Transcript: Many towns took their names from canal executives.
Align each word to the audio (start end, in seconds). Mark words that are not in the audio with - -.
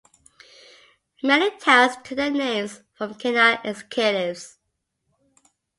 Many 1.21 1.55
towns 1.59 1.95
took 1.97 2.17
their 2.17 2.31
names 2.31 2.81
from 2.95 3.13
canal 3.13 3.59
executives. 3.63 4.57